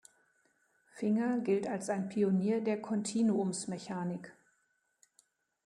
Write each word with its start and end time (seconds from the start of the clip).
Finger 0.93 1.37
gilt 1.41 1.67
als 1.67 1.91
ein 1.91 2.09
Pionier 2.09 2.63
der 2.63 2.81
Kontinuumsmechanik. 2.81 4.33